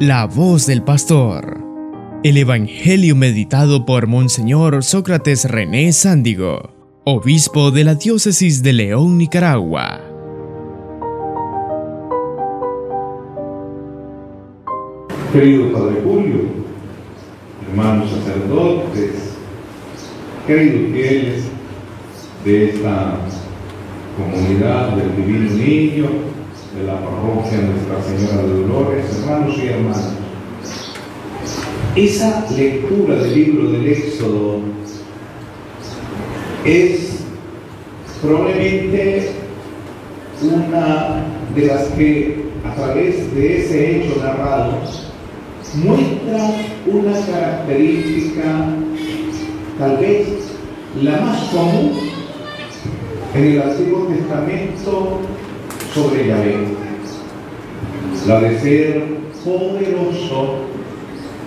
La 0.00 0.26
voz 0.26 0.66
del 0.66 0.82
pastor. 0.82 1.62
El 2.24 2.36
Evangelio 2.36 3.14
meditado 3.14 3.86
por 3.86 4.08
Monseñor 4.08 4.82
Sócrates 4.82 5.48
René 5.48 5.92
Sándigo, 5.92 6.74
obispo 7.04 7.70
de 7.70 7.84
la 7.84 7.94
diócesis 7.94 8.64
de 8.64 8.72
León, 8.72 9.16
Nicaragua. 9.18 10.00
Querido 15.32 15.72
Padre 15.72 16.00
Julio, 16.02 16.40
hermanos 17.70 18.10
sacerdotes, 18.10 19.36
queridos 20.44 20.92
fieles 20.92 21.44
de 22.44 22.70
esta 22.70 23.20
comunidad 24.16 24.96
del 24.96 25.14
Divino 25.14 25.50
Niño, 25.52 26.33
de 26.76 26.82
la 26.84 26.94
parroquia 26.94 27.58
Nuestra 27.58 28.02
Señora 28.02 28.42
de 28.42 28.62
Dolores, 28.62 29.04
hermanos 29.20 29.56
y 29.58 29.66
hermanas. 29.68 30.12
Esa 31.94 32.46
lectura 32.50 33.14
del 33.16 33.34
libro 33.34 33.70
del 33.70 33.86
Éxodo 33.86 34.58
es 36.64 37.20
probablemente 38.20 39.30
una 40.42 41.24
de 41.54 41.66
las 41.66 41.84
que 41.90 42.44
a 42.64 42.74
través 42.74 43.32
de 43.34 43.58
ese 43.60 43.96
hecho 43.96 44.20
narrado 44.20 44.80
muestra 45.74 46.50
una 46.86 47.12
característica 47.26 48.66
tal 49.78 49.96
vez 49.98 50.26
la 51.00 51.20
más 51.20 51.40
común 51.50 51.92
en 53.34 53.44
el 53.44 53.62
Antiguo 53.62 54.06
Testamento 54.06 55.20
sobre 55.94 56.26
Yahvé. 56.26 56.56
La 58.26 58.40
de 58.40 58.60
ser 58.60 59.04
poderoso, 59.44 60.56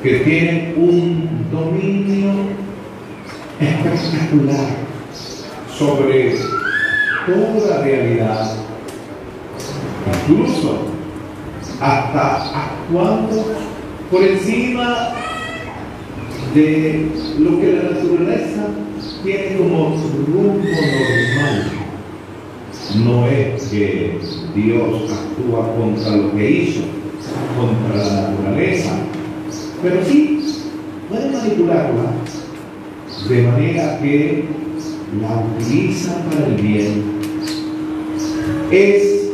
que 0.01 0.19
tiene 0.19 0.73
un 0.77 1.47
dominio 1.51 2.31
espectacular 3.59 4.67
sobre 5.77 6.37
toda 7.25 7.83
realidad, 7.83 8.55
incluso 10.29 10.85
hasta 11.81 12.45
actuando 12.45 13.43
por 14.09 14.23
encima 14.23 15.13
de 16.53 17.11
lo 17.39 17.59
que 17.59 17.73
la 17.73 17.83
naturaleza 17.89 18.67
tiene 19.23 19.57
como 19.57 19.95
rumbo 20.27 20.63
normal 20.63 21.76
no 22.95 23.27
es 23.27 23.63
que 23.63 24.19
Dios 24.55 25.11
actúa 25.11 25.75
contra 25.75 26.15
lo 26.15 26.35
que 26.35 26.51
hizo, 26.51 26.81
contra 27.57 28.05
la 28.05 28.29
naturaleza, 28.29 28.91
pero 29.81 30.03
sí 30.05 30.39
puede 31.09 31.31
manipularla 31.31 32.11
de 33.29 33.41
manera 33.43 33.99
que 33.99 34.45
la 35.21 35.43
utiliza 35.57 36.23
para 36.25 36.47
el 36.47 36.55
bien. 36.55 37.03
Es 38.71 39.29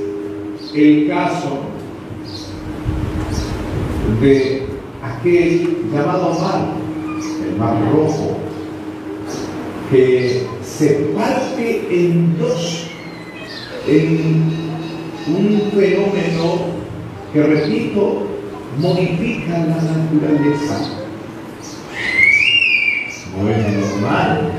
el 0.74 1.08
caso 1.08 1.62
de 4.22 4.64
aquel 5.02 5.78
llamado 5.92 6.40
mar, 6.40 6.74
el 7.48 7.58
mar 7.58 7.78
rojo, 7.92 8.38
que 9.92 10.48
se 10.64 10.90
parte 11.16 11.88
en 11.92 12.38
dos 12.40 12.83
en 13.88 14.44
un 15.28 15.72
fenómeno 15.72 16.74
que, 17.32 17.44
repito, 17.44 18.28
modifica 18.80 19.60
la 19.60 19.76
naturaleza. 19.76 20.80
No 23.38 23.50
es 23.50 23.74
normal 23.74 24.52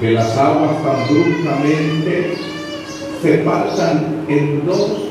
que 0.00 0.10
las 0.12 0.36
aguas 0.36 0.82
tan 0.82 1.14
bruscamente 1.14 2.34
se 3.22 3.38
partan 3.38 4.24
en 4.28 4.64
dos 4.64 5.10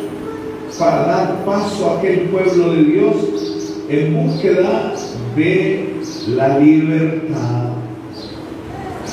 para 0.80 1.06
dar 1.06 1.46
paso 1.46 1.90
a 1.90 1.98
aquel 2.00 2.22
pueblo 2.30 2.72
de 2.74 2.84
Dios 2.84 3.16
en 3.90 4.14
búsqueda 4.16 4.94
de 5.36 5.94
la 6.30 6.58
libertad. 6.58 7.70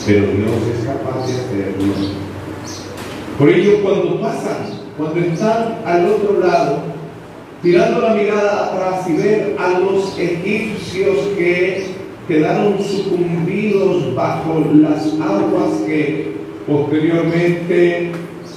Pero 0.07 0.23
Dios 0.23 0.53
es 0.79 0.87
capaz 0.87 1.27
de 1.27 1.33
hacerlo. 1.33 2.26
Por 3.39 3.51
ello, 3.51 3.83
cuando 3.83 4.19
pasan, 4.19 4.57
cuando 4.97 5.21
están 5.21 5.79
al 5.85 6.07
otro 6.07 6.41
lado, 6.41 6.79
tirando 7.63 8.01
la 8.01 8.15
mirada 8.15 8.67
atrás 8.67 9.11
y 9.11 9.13
ver 9.13 9.57
a 9.59 9.79
los 9.79 10.19
egipcios 10.19 11.19
que 11.37 11.85
quedaron 12.27 12.79
sucumbidos 12.83 14.15
bajo 14.15 14.65
las 14.75 15.05
aguas 15.21 15.83
que 15.87 16.35
posteriormente 16.67 18.13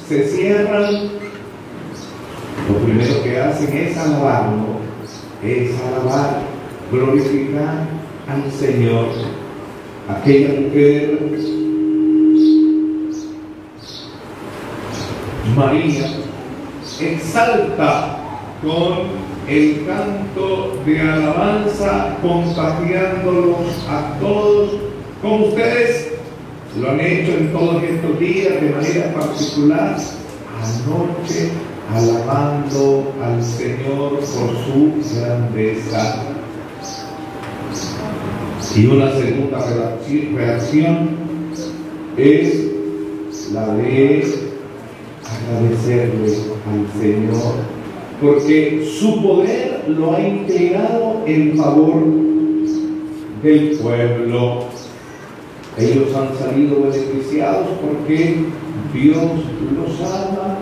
se 0.08 0.28
cierran, 0.30 1.10
lo 2.70 2.76
primero 2.86 3.22
que 3.22 3.38
hacen 3.38 3.78
es 3.78 3.98
alabarlo, 3.98 4.80
es 5.44 5.72
alabar, 5.82 6.40
glorificar 6.90 7.86
al 8.30 8.52
Señor. 8.52 9.08
Aquella 10.08 10.62
mujer 10.62 11.20
María 15.56 16.08
exalta 17.00 18.18
con 18.62 19.30
el 19.48 19.86
canto 19.86 20.78
de 20.86 21.00
alabanza, 21.00 22.18
contagiándolos 22.22 23.86
a 23.88 24.20
todos, 24.20 24.72
como 25.22 25.46
ustedes 25.48 26.14
lo 26.80 26.92
han 26.92 27.00
hecho 27.00 27.32
en 27.32 27.52
todos 27.52 27.84
estos 27.84 28.20
días 28.20 28.62
de 28.62 28.70
manera 28.70 29.14
particular, 29.14 29.98
anoche 30.62 31.52
alabando 31.94 33.14
al 33.24 33.44
Señor 33.44 34.20
por 34.20 34.26
su 34.26 35.20
grandeza. 35.20 36.24
Y 38.76 38.86
una 38.86 39.12
segunda 39.12 39.66
reacción 40.36 41.10
es 42.16 42.70
la 43.52 43.74
de 43.74 44.20
agradecerle 45.50 46.34
al 46.68 47.02
Señor, 47.02 47.56
porque 48.22 48.88
su 49.00 49.22
poder 49.22 49.86
lo 49.88 50.16
ha 50.16 50.22
inclinado 50.22 51.24
en 51.26 51.58
favor 51.58 52.04
del 53.44 53.78
pueblo. 53.78 54.66
Ellos 55.78 56.14
han 56.16 56.38
salido 56.38 56.82
beneficiados 56.82 57.68
porque 57.82 58.36
Dios 58.94 59.18
los 59.18 60.12
ama 60.12 60.58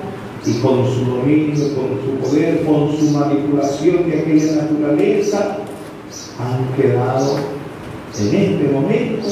y 0.46 0.54
con 0.60 0.86
su 0.86 1.06
dominio, 1.06 1.76
con 1.76 1.90
su 2.04 2.30
poder, 2.30 2.64
con 2.64 2.96
su 2.96 3.18
manipulación 3.18 4.10
de 4.10 4.20
aquella 4.20 4.62
naturaleza, 4.62 5.58
han 6.40 6.82
quedado 6.82 7.38
en 8.20 8.36
este 8.36 8.70
momento 8.72 9.28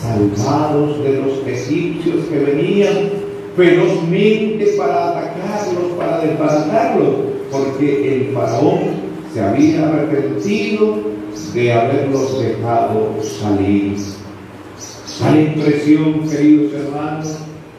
salvados 0.00 1.02
de 1.04 1.22
los 1.22 1.46
egipcios 1.46 2.24
que 2.26 2.38
venían 2.38 3.21
ferozmente 3.56 4.64
para 4.78 5.10
atacarlos, 5.10 5.92
para 5.98 6.20
desbaratarlos, 6.20 7.14
porque 7.50 8.14
el 8.14 8.34
faraón 8.34 9.12
se 9.32 9.40
había 9.40 9.88
arrepentido 9.88 10.98
de 11.54 11.72
haberlos 11.72 12.42
dejado 12.42 13.18
salir. 13.22 13.96
Da 15.20 15.30
la 15.30 15.40
impresión, 15.40 16.28
queridos 16.28 16.72
hermanos, 16.72 17.36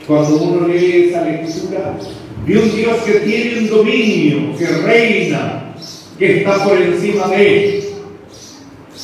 cuando 0.08 0.38
uno 0.38 0.68
lee 0.68 1.10
esa 1.10 1.24
lectura, 1.24 1.98
de 2.46 2.58
un 2.58 2.76
Dios 2.76 2.98
que 3.06 3.14
tiene 3.20 3.60
un 3.60 3.70
dominio, 3.70 4.58
que 4.58 4.66
reina, 4.66 5.76
que 6.20 6.40
está 6.40 6.64
por 6.64 6.80
encima 6.80 7.28
de 7.30 7.78
él 7.78 7.84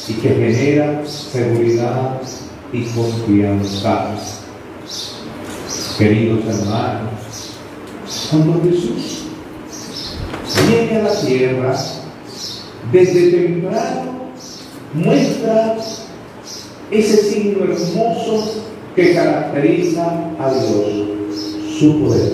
y 0.07 0.13
que 0.13 0.29
genera 0.29 1.01
seguridad 1.05 2.21
y 2.71 2.83
confianza 2.83 4.15
queridos 5.99 6.39
hermanos, 6.45 7.57
cuando 8.31 8.61
Jesús 8.63 9.25
viene 10.65 10.95
a 10.97 11.03
la 11.03 11.21
tierra, 11.21 11.75
desde 12.89 13.31
temprano 13.31 14.31
muestra 14.93 15.75
ese 16.89 17.17
signo 17.17 17.65
hermoso 17.65 18.63
que 18.95 19.13
caracteriza 19.13 20.05
a 20.39 20.53
Dios, 20.53 21.07
su 21.77 22.01
poder, 22.01 22.31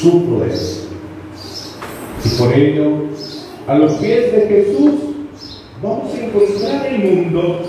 su 0.00 0.24
poder. 0.24 0.58
Y 2.24 2.28
por 2.38 2.52
ello, 2.52 3.02
a 3.66 3.74
los 3.74 3.94
pies 3.94 4.32
de 4.32 4.46
Jesús, 4.46 4.94
vamos 5.82 6.14
a 6.14 6.24
encontrar 6.24 6.86
el 6.86 6.98
mundo. 7.00 7.62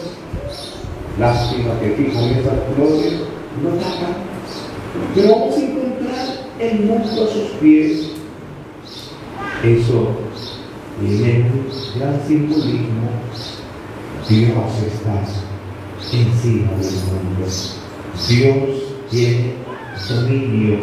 Lástima 1.20 1.72
que 1.80 1.88
aquí 1.88 2.04
con 2.14 2.24
estas 2.26 2.54
flores 2.76 3.14
no 3.64 3.70
tapan 3.72 4.29
pero 5.16 5.30
vamos 5.30 5.58
a 5.58 5.62
encontrar 5.62 6.28
el 6.60 6.80
mundo 6.82 7.24
a 7.24 7.28
sus 7.28 7.52
pies. 7.62 8.12
Eso 9.64 10.16
Y 11.02 11.24
en 11.24 11.26
el 11.26 12.00
gran 12.00 12.20
simbolismo, 12.28 13.10
Dios 14.28 14.50
está 14.86 15.24
encima 16.12 16.72
del 16.74 16.94
mundo. 17.06 17.48
Dios 18.28 18.90
tiene 19.10 19.54
dominio 20.10 20.80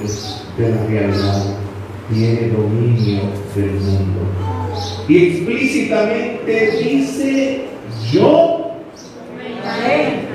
de 0.56 0.68
la 0.68 0.86
realidad, 0.86 1.44
tiene 2.12 2.48
dominio 2.48 3.20
del 3.54 3.70
mundo. 3.72 4.20
Y 5.08 5.26
explícitamente 5.26 6.70
dice, 6.82 7.64
yo, 8.12 8.72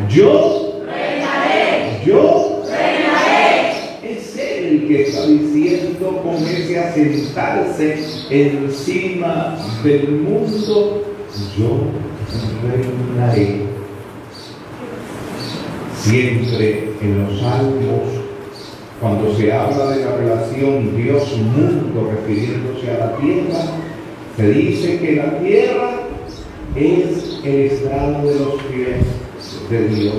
yo, 0.10 0.72
es 4.04 4.38
Él 4.38 4.66
el 4.66 4.88
que 4.88 5.02
está 5.04 5.26
diciendo 6.12 6.22
con 6.22 6.36
ese 6.36 6.80
asentarse 6.80 7.98
encima 8.30 9.58
del 9.84 10.12
mundo, 10.12 11.04
yo 11.58 11.80
reinaré. 12.64 13.62
Siempre 15.98 16.90
en 17.02 17.24
los 17.24 17.40
salmos, 17.40 18.22
cuando 19.00 19.36
se 19.36 19.52
habla 19.52 19.92
de 19.92 20.06
la 20.06 20.16
relación 20.18 20.96
Dios-mundo 20.96 22.12
refiriéndose 22.12 22.92
a 22.92 22.98
la 22.98 23.18
tierra, 23.18 23.60
se 24.36 24.52
dice 24.52 25.00
que 25.00 25.16
la 25.16 25.40
tierra 25.40 25.92
es 26.76 27.40
el 27.44 27.62
estrado 27.62 28.28
de 28.28 28.40
los 28.40 28.54
pies 28.64 29.06
de 29.70 29.88
Dios. 29.90 30.16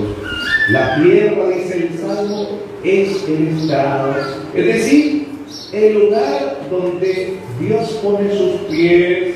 La 0.69 0.95
tierra, 1.01 1.49
dice 1.49 1.89
el 1.89 1.99
Salmo, 1.99 2.59
es 2.83 3.27
el 3.27 3.47
estrado. 3.49 4.15
Es 4.53 4.65
decir, 4.65 5.22
el 5.73 5.93
lugar 5.95 6.59
donde 6.69 7.37
Dios 7.59 7.99
pone 8.03 8.29
sus 8.29 8.61
pies 8.69 9.33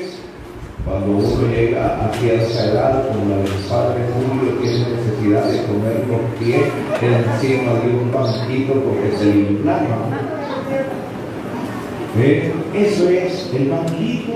cuando 0.84 1.18
uno 1.18 1.54
llega 1.54 2.06
a 2.06 2.12
cierta 2.14 2.64
edad, 2.64 3.08
como 3.08 3.28
la 3.28 3.36
del 3.42 3.52
padre 3.68 4.04
Julio, 4.14 4.54
tiene 4.62 4.96
necesidad 4.96 5.50
de 5.50 5.66
comer 5.66 6.04
los 6.08 6.38
pies 6.38 6.62
encima 7.02 7.74
de 7.74 7.90
un 7.90 8.12
banquito 8.12 8.72
porque 8.74 9.16
se 9.18 9.24
le 9.26 9.40
inflama. 9.50 10.18
¿Eh? 12.18 12.52
Eso 12.74 13.08
es 13.08 13.50
el 13.54 13.68
banquito 13.68 14.32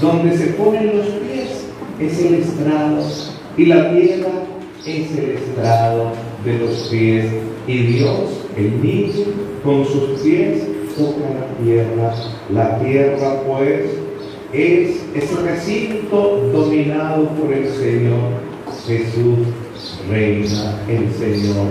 donde 0.00 0.38
se 0.38 0.46
ponen 0.54 0.96
los 0.96 1.06
pies, 1.06 1.66
es 2.00 2.24
el 2.24 2.34
estrado. 2.34 3.02
Y 3.56 3.66
la 3.66 3.90
tierra 3.90 4.30
es 4.86 5.18
el 5.18 5.30
estrado 5.30 6.12
de 6.44 6.58
los 6.60 6.88
pies. 6.88 7.26
Y 7.66 7.76
Dios, 7.76 8.46
el 8.56 8.82
niño, 8.82 9.26
con 9.62 9.84
sus 9.84 10.20
pies 10.20 10.62
toca 11.00 11.30
la 11.34 11.64
tierra. 11.64 12.14
La 12.50 12.78
tierra, 12.78 13.42
pues, 13.46 13.90
es 14.52 15.02
ese 15.14 15.36
recinto 15.42 16.50
dominado 16.52 17.28
por 17.30 17.52
el 17.52 17.68
Señor. 17.68 18.50
Jesús 18.86 19.46
reina, 20.08 20.80
el 20.88 21.12
Señor 21.12 21.66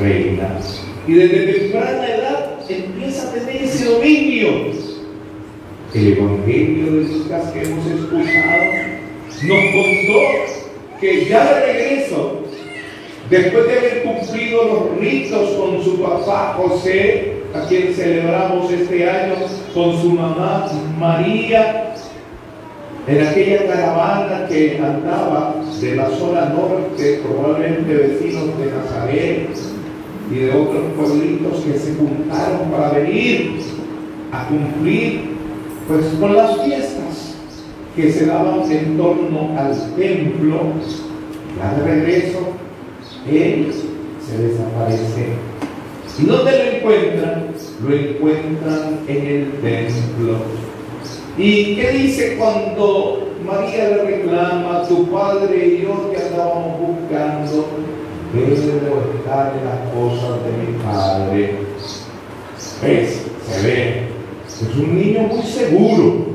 reina. 0.00 0.58
Y 1.06 1.14
desde 1.14 1.52
temprana 1.52 2.06
edad 2.06 2.58
empieza 2.68 3.28
a 3.28 3.32
tener 3.32 3.62
ese 3.62 3.84
dominio. 3.86 4.48
El 5.94 6.12
Evangelio 6.16 6.86
de 6.86 7.02
Lucas 7.02 7.50
que 7.52 7.62
hemos 7.62 7.86
escuchado 7.86 8.62
nos 9.42 9.64
contó 9.72 11.00
que 11.00 11.24
ya 11.26 11.54
de 11.54 11.66
regreso, 11.66 12.40
después 13.28 13.66
de 13.66 13.78
haber 13.78 14.02
cumplido 14.04 14.64
los 14.64 15.00
ritos 15.00 15.50
con 15.50 15.84
su 15.84 16.00
papá 16.00 16.54
José, 16.56 17.31
a 17.54 17.66
quien 17.68 17.94
celebramos 17.94 18.70
este 18.72 19.08
año, 19.08 19.34
con 19.74 20.00
su 20.00 20.10
mamá 20.10 20.66
María, 20.98 21.94
en 23.06 23.26
aquella 23.26 23.66
caravana 23.66 24.46
que 24.48 24.78
andaba 24.78 25.56
de 25.80 25.96
la 25.96 26.08
zona 26.10 26.50
norte, 26.50 27.20
probablemente 27.24 27.94
vecinos 27.94 28.58
de 28.58 28.70
Nazaret 28.70 29.48
y 30.30 30.34
de 30.34 30.50
otros 30.52 30.84
pueblitos 30.96 31.60
que 31.64 31.78
se 31.78 31.94
juntaron 31.96 32.70
para 32.70 32.90
venir 32.90 33.60
a 34.30 34.46
cumplir 34.46 35.32
pues 35.88 36.06
con 36.20 36.36
las 36.36 36.62
fiestas 36.62 37.34
que 37.96 38.10
se 38.10 38.26
daban 38.26 38.70
en 38.70 38.96
torno 38.96 39.58
al 39.58 39.94
templo, 39.96 40.60
ya 41.58 41.74
de 41.74 41.94
regreso, 41.94 42.38
él 43.28 43.72
se 44.24 44.38
desaparece. 44.38 45.52
¿Y 46.18 46.26
dónde 46.26 46.52
lo 46.52 46.76
encuentran? 46.76 47.21
Lo 47.82 47.94
encuentran 47.94 49.00
en 49.08 49.26
el 49.26 49.52
templo 49.60 50.38
¿Y 51.36 51.76
qué 51.76 51.90
dice 51.92 52.36
cuando 52.38 53.30
María 53.44 53.88
le 53.88 54.02
reclama, 54.04 54.86
tu 54.86 55.10
padre 55.10 55.66
y 55.66 55.82
yo 55.82 56.12
te 56.12 56.26
andábamos 56.26 56.78
buscando? 56.78 57.68
Debo 58.34 59.02
estar 59.18 59.52
en 59.56 59.64
las 59.64 59.94
cosas 59.94 60.38
de 60.44 60.72
mi 60.72 60.78
padre. 60.84 61.56
¿Ves? 62.82 63.22
Se 63.48 63.66
ve. 63.66 64.02
Es 64.46 64.76
un 64.76 64.98
niño 64.98 65.22
muy 65.22 65.42
seguro, 65.42 66.26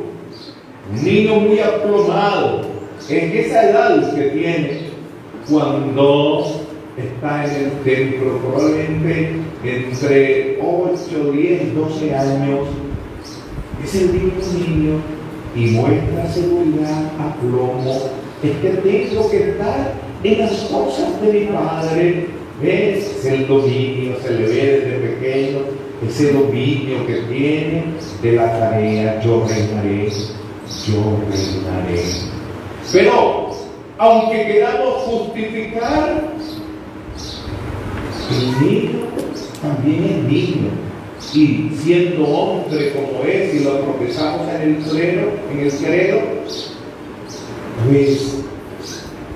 un 0.91 1.03
niño 1.03 1.35
muy 1.35 1.59
aplomado. 1.59 2.61
En 3.07 3.38
esa 3.38 3.69
edad 3.69 4.15
que 4.15 4.23
tiene 4.23 4.81
cuando 5.50 6.66
está 6.97 7.45
en 7.45 7.65
el 7.65 7.71
templo, 7.83 8.39
probablemente 8.39 9.31
entre 9.63 10.59
8, 10.61 11.31
10, 11.31 11.75
12 11.75 12.15
años 12.15 12.67
es 13.83 13.95
el 13.95 14.09
mismo 14.09 14.31
niño 14.53 15.01
y 15.55 15.65
muestra 15.71 16.27
seguridad, 16.33 17.11
aplomo. 17.19 18.09
Es 18.44 18.51
que 18.57 18.69
tengo 18.69 19.29
que 19.29 19.49
estar 19.49 19.94
en 20.23 20.39
las 20.39 20.51
cosas 20.65 21.21
de 21.21 21.33
mi 21.33 21.45
padre. 21.47 22.27
Es 22.61 23.23
el 23.23 23.47
dominio, 23.47 24.15
se 24.23 24.33
le 24.33 24.47
ve 24.47 24.81
desde 24.81 25.07
pequeño, 25.07 25.59
ese 26.07 26.33
dominio 26.33 27.05
que 27.05 27.13
tiene 27.31 27.83
de 28.23 28.31
la 28.31 28.59
tarea, 28.59 29.21
yo 29.21 29.45
reinaré, 29.47 30.09
yo 30.88 31.19
reinaré. 31.29 32.03
Pero, 32.91 33.50
aunque 34.00 34.47
queramos 34.47 35.03
justificar, 35.03 36.26
el 38.31 38.68
niño 38.68 39.00
también 39.62 40.03
es 40.03 40.24
niño 40.31 40.88
y 41.33 41.69
siendo 41.75 42.25
hombre 42.27 42.94
como 42.94 43.24
es, 43.24 43.56
y 43.56 43.59
lo 43.59 43.81
profesamos 43.81 44.47
en 44.50 44.62
el 44.62 44.75
credo, 44.77 45.31
en 45.51 45.59
el 45.59 45.71
credo, 45.71 46.19
pues 47.86 48.43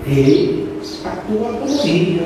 él 0.07 0.69
actúa 1.05 1.59
como 1.59 1.83
niño 1.83 2.23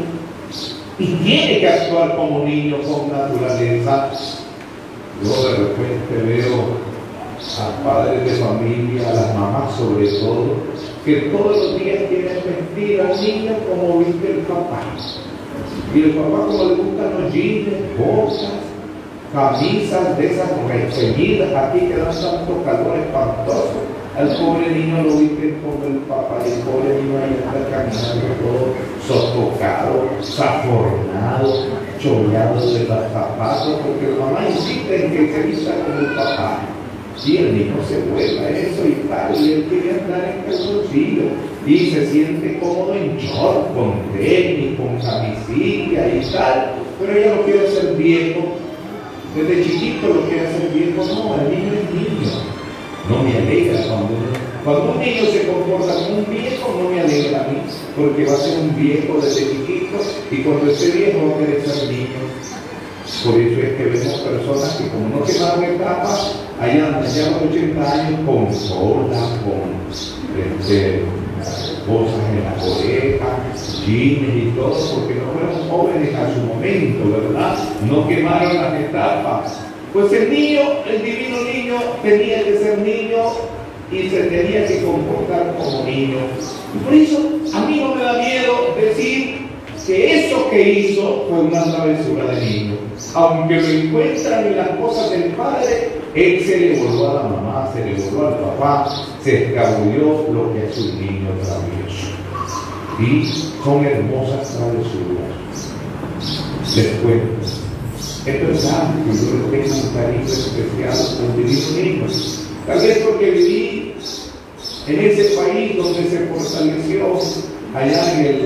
y 0.99 1.05
tiene 1.05 1.59
que 1.59 1.67
actuar 1.67 2.15
como 2.15 2.45
niño 2.45 2.77
con 2.83 3.11
naturaleza. 3.11 4.11
Yo 5.23 5.49
de 5.49 5.55
repente 5.57 6.15
veo 6.25 6.85
a 7.59 7.83
padres 7.83 8.25
de 8.25 8.43
familia, 8.43 9.09
a 9.09 9.13
las 9.13 9.35
mamás 9.35 9.75
sobre 9.77 10.07
todo, 10.07 10.55
que 11.03 11.15
todos 11.31 11.57
los 11.57 11.79
días 11.79 12.03
quieren 12.09 12.43
vestir 12.45 13.01
al 13.01 13.21
niño 13.21 13.53
como 13.69 13.99
viste 13.99 14.31
el 14.31 14.37
papá. 14.39 14.81
Y 15.93 16.01
el 16.01 16.11
papá 16.11 16.45
como 16.47 16.63
le 16.65 16.75
gustan 16.75 17.21
los 17.21 17.33
jeans, 17.33 17.69
botas, 17.97 18.65
camisas 19.33 20.17
de 20.17 20.31
esas 20.31 20.49
recebidas 20.67 21.53
aquí 21.53 21.79
que 21.79 21.97
dan 21.97 22.13
tanto 22.13 22.63
calor 22.63 22.97
espantoso. 22.97 23.83
Al 24.17 24.29
pobre 24.37 24.69
niño 24.71 25.03
lo 25.03 25.17
viste 25.17 25.57
con 25.59 25.91
el 25.91 25.99
papá, 25.99 26.37
el 26.45 26.61
pobre 26.61 27.01
niño 27.01 27.17
ahí 27.19 27.35
está 27.37 27.69
caminando 27.69 28.27
todo 28.39 28.73
sofocado, 29.05 30.09
zafornado, 30.23 31.65
chollado 31.99 32.55
de 32.55 32.79
los 32.79 33.11
zapatos, 33.11 33.81
porque 33.83 34.15
la 34.17 34.25
mamá 34.25 34.47
insiste 34.49 35.05
en 35.05 35.11
que 35.11 35.33
se 35.33 35.41
vista 35.43 35.71
con 35.85 35.97
el 35.97 36.15
papá. 36.15 36.74
Y 37.23 37.37
el 37.37 37.57
niño 37.57 37.75
se 37.87 37.99
vuelve 38.11 38.39
a 38.39 38.49
eso 38.49 38.87
y 38.87 39.07
tal, 39.07 39.35
y 39.35 39.53
él 39.53 39.65
quiere 39.69 39.99
andar 39.99 40.35
en 40.35 40.51
calzoncillo 40.51 41.23
y 41.65 41.89
se 41.89 42.11
siente 42.11 42.59
cómodo 42.59 42.93
en 42.93 43.17
short, 43.17 43.73
con 43.73 43.93
tenis, 44.13 44.77
con 44.77 44.99
camisilla 44.99 46.07
y 46.07 46.21
tal, 46.31 46.73
pero 46.99 47.13
ella 47.13 47.35
no 47.35 47.41
quiere 47.43 47.71
ser 47.71 47.95
viejo 47.95 48.57
desde 49.35 49.63
chiquito 49.65 50.07
lo 50.07 50.29
que 50.29 50.39
hace 50.39 50.67
el 50.67 50.73
viejo, 50.73 51.03
no, 51.03 51.35
el 51.41 51.51
niño 51.51 51.73
es 51.73 51.93
niño. 51.93 52.31
No 53.09 53.21
me 53.21 53.37
alegra 53.37 53.81
cuando, 53.83 54.15
cuando 54.63 54.93
un 54.93 54.99
niño 54.99 55.25
se 55.25 55.45
comporta 55.45 55.93
como 55.93 56.19
un 56.19 56.25
viejo, 56.29 56.81
no 56.81 56.89
me 56.89 57.01
alegra 57.01 57.43
a 57.43 57.47
mí, 57.49 57.57
porque 57.97 58.25
va 58.25 58.33
a 58.33 58.37
ser 58.37 58.59
un 58.59 58.75
viejo 58.75 59.19
desde 59.21 59.51
chiquito 59.51 59.97
y 60.31 60.37
cuando 60.37 60.71
esté 60.71 60.91
viejo 60.91 61.27
va 61.27 61.35
a 61.35 61.39
querer 61.39 61.61
ser 61.67 61.89
niño. 61.91 62.23
Por 63.05 63.39
eso 63.39 63.61
es 63.61 63.73
que 63.77 63.83
vemos 63.83 64.19
personas 64.21 64.75
que 64.75 64.89
como 64.89 65.09
no 65.09 65.23
quemaron 65.25 65.63
etapas, 65.63 66.35
allá 66.59 66.87
andan 66.87 67.05
ya 67.05 67.29
los 67.31 67.41
80 67.51 67.91
años 67.91 68.19
con 68.25 68.53
sola, 68.53 69.21
con 69.45 69.75
este, 70.41 71.03
cosas 71.85 72.19
en 72.31 72.43
la 72.43 72.53
oreja, 72.63 73.25
jeans 73.85 74.35
y 74.35 74.51
todo, 74.55 74.73
porque 74.95 75.15
no 75.15 75.31
fueron 75.33 75.69
jóvenes 75.69 76.15
a 76.15 76.33
su 76.33 76.41
momento, 76.41 77.11
¿verdad? 77.11 77.57
No 77.87 78.07
quemaron 78.07 78.55
las 78.55 78.81
etapas. 78.81 79.59
Pues 79.93 80.11
el 80.11 80.31
niño, 80.31 80.61
el 80.89 81.03
divino 81.03 81.37
niño, 81.43 81.75
tenía 82.01 82.43
que 82.43 82.57
ser 82.57 82.79
niño 82.79 83.17
y 83.91 84.09
se 84.09 84.23
tenía 84.23 84.67
que 84.67 84.83
comportar 84.83 85.55
como 85.57 85.83
niño. 85.83 86.17
Por 86.83 86.93
eso 86.93 87.19
a 87.53 87.65
mí 87.67 87.79
no 87.79 87.95
me 87.95 88.03
da 88.03 88.13
miedo 88.13 88.75
decir 88.81 89.44
que 89.85 90.27
eso 90.27 90.49
que 90.49 90.69
hizo 90.69 91.25
fue 91.29 91.39
una 91.41 91.63
travesura 91.63 92.25
de 92.33 92.45
niño. 92.45 92.75
Aunque 93.13 93.61
lo 93.61 93.67
encuentran 93.67 94.47
en 94.47 94.57
las 94.57 94.69
cosas 94.77 95.11
del 95.11 95.31
padre, 95.33 95.89
él 96.15 96.43
se 96.45 96.57
le 96.57 96.79
volvió 96.79 97.11
a 97.11 97.13
la 97.13 97.23
mamá, 97.23 97.71
se 97.73 97.85
le 97.85 97.93
volvió 97.93 98.27
al 98.27 98.39
papá, 98.39 99.05
se 99.23 99.45
escabulló 99.45 100.25
lo 100.31 100.53
que 100.53 100.65
es 100.65 100.77
un 100.77 100.99
niño 100.99 101.29
travieso. 101.43 102.07
Y 102.99 103.25
son 103.63 103.85
hermosas 103.85 104.57
travesuras. 104.57 105.35
Cuento. 107.03 107.45
Es 108.25 108.41
verdad 108.41 108.95
que 109.05 109.13
yo 109.15 109.51
le 109.51 109.57
tengo 109.57 109.75
un 109.75 109.93
cariño 109.93 110.25
especial 110.25 111.17
con 111.17 111.37
divino 111.37 111.67
niño. 111.77 112.07
Tal 112.65 112.79
vez 112.79 112.97
porque 112.99 113.31
viví 113.31 113.93
en 114.87 114.99
ese 114.99 115.35
país 115.35 115.77
donde 115.77 116.09
se 116.09 116.19
fortaleció 116.25 117.19
allá 117.73 118.13
en 118.13 118.25
el 118.25 118.41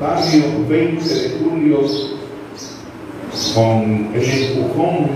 barrio 0.00 0.44
20 0.68 1.14
de 1.14 1.38
julio 1.38 1.80
con 3.54 4.10
el 4.14 4.22
empujón 4.22 5.08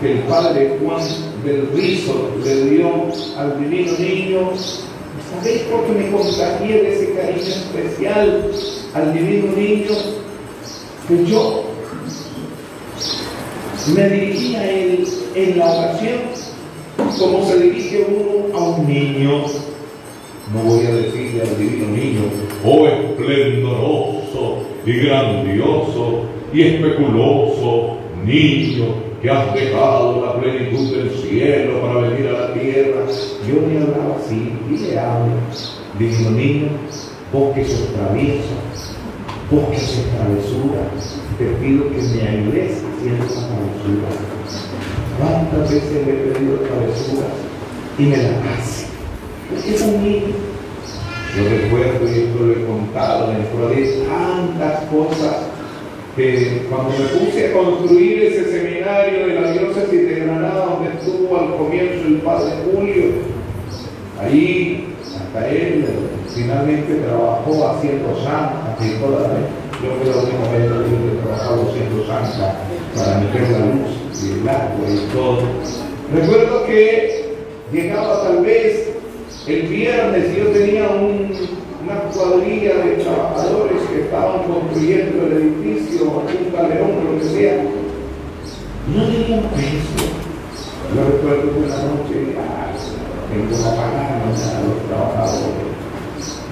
que 0.00 0.12
el 0.12 0.18
padre 0.20 0.78
Juan 0.80 1.02
del 1.44 1.68
Rizo 1.74 2.30
le 2.44 2.70
dio 2.70 2.88
al 3.36 3.60
divino 3.60 3.92
niño. 3.98 4.50
¿Sabéis 5.30 5.62
por 5.62 5.86
qué 5.86 5.92
me 5.92 6.10
contagié 6.10 6.82
de 6.82 6.94
ese 6.94 7.14
cariño 7.14 7.40
especial 7.40 8.50
al 8.94 9.12
divino 9.12 9.52
niño? 9.56 9.92
Que 11.08 11.26
yo 11.26 11.64
me 13.94 14.08
dirigía 14.08 14.60
a 14.60 14.70
él 14.70 15.08
en 15.34 15.58
la 15.58 15.72
oración 15.72 16.20
como 17.18 17.46
se 17.46 17.58
dirige 17.58 18.06
uno 18.08 18.56
a 18.56 18.68
un 18.70 18.86
niño 18.86 19.44
no 20.50 20.62
voy 20.62 20.86
a 20.86 20.94
decirle 20.94 21.42
al 21.42 21.58
divino 21.58 21.88
niño, 21.88 22.20
oh 22.64 22.86
esplendoroso 22.86 24.58
y 24.84 24.92
grandioso 24.92 26.22
y 26.52 26.62
especuloso 26.62 27.96
niño 28.24 29.12
que 29.22 29.30
has 29.30 29.54
dejado 29.54 30.26
la 30.26 30.40
plenitud 30.40 30.96
del 30.96 31.10
cielo 31.10 31.80
para 31.80 32.08
venir 32.08 32.28
a 32.28 32.32
la 32.32 32.54
tierra. 32.54 33.06
Yo 33.48 33.68
le 33.68 33.80
hablaba 33.80 34.16
así 34.16 34.52
y 34.68 34.78
le 34.78 34.98
hablo, 34.98 35.36
divino 35.98 36.30
niño, 36.32 36.68
vos 37.32 37.54
que 37.54 37.64
sos 37.64 37.88
travieso, 37.94 38.54
vos 39.50 39.68
que 39.70 39.78
sos 39.78 40.04
travesura, 40.16 40.90
te 41.38 41.44
pido 41.64 41.88
que 41.88 42.02
me 42.02 42.28
ayudes 42.28 42.82
haciendo 42.82 43.24
esa 43.24 43.46
travesura. 43.46 44.08
¿Cuántas 45.18 45.70
veces 45.70 46.06
le 46.06 46.12
he 46.12 46.32
pedido 46.32 46.56
travesura 46.56 47.26
y 47.98 48.02
me 48.02 48.16
la 48.16 48.54
hace? 48.54 48.91
Es 49.56 49.82
un 49.82 50.02
niño. 50.02 50.34
Yo 51.36 51.48
recuerdo, 51.48 52.06
y 52.06 52.20
esto 52.20 52.44
lo 52.44 52.52
he 52.52 52.66
contado 52.66 53.32
dentro 53.32 53.68
de 53.68 54.04
tantas 54.06 54.84
cosas, 54.90 55.36
que 56.14 56.66
cuando 56.68 56.90
me 56.90 57.06
puse 57.06 57.48
a 57.48 57.52
construir 57.52 58.22
ese 58.24 58.52
seminario 58.52 59.26
de 59.26 59.40
la 59.40 59.52
diócesis 59.52 60.08
de 60.08 60.14
Granada, 60.20 60.66
donde 60.66 60.90
estuvo 60.90 61.38
al 61.38 61.56
comienzo 61.56 62.06
el 62.06 62.16
padre 62.16 62.52
Julio, 62.70 63.04
ahí 64.20 64.88
hasta 65.16 65.48
él 65.48 65.86
finalmente 66.34 66.96
trabajó 66.96 67.68
haciendo 67.68 68.14
santa, 68.22 68.76
y 68.78 69.00
toda 69.00 69.30
yo 69.82 69.88
creo 70.00 70.12
que 70.12 70.36
única 70.36 70.78
vez 70.78 70.90
que 70.90 71.22
trabajado 71.22 71.68
haciendo 71.68 72.06
santa 72.06 72.54
para 72.94 73.20
meter 73.20 73.50
la 73.50 73.58
luz 73.58 74.22
y 74.22 74.40
el 74.40 74.48
agua 74.48 74.86
y 74.86 75.12
todo. 75.12 75.38
Recuerdo 76.14 76.66
que 76.66 77.24
llegaba 77.72 78.22
tal 78.22 78.44
vez 78.44 78.91
el 79.46 79.62
viernes 79.62 80.36
yo 80.36 80.44
tenía 80.48 80.88
una 80.88 82.00
cuadrilla 82.14 82.76
de 82.76 83.02
trabajadores 83.02 83.82
que 83.92 84.02
estaban 84.02 84.44
construyendo 84.44 85.26
el 85.26 85.32
edificio, 85.32 86.04
un 86.04 86.52
galeón, 86.52 87.04
lo 87.04 87.18
que 87.18 87.24
sea. 87.24 87.64
No 88.94 89.04
tenían 89.04 89.40
peso. 89.50 90.06
Yo 90.94 91.04
recuerdo 91.04 91.52
que 91.52 91.58
una 91.58 91.76
noche, 91.76 92.36
ah, 92.38 92.70
tengo 93.32 93.56
una 93.56 93.76
pagada 93.76 94.22
a 94.22 94.62
los 94.62 94.86
trabajadores. 94.88 95.72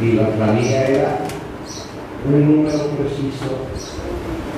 Y 0.03 0.13
la 0.13 0.29
planilla 0.31 0.89
era 0.89 1.19
un 2.27 2.57
número 2.57 2.79
preciso. 2.79 3.47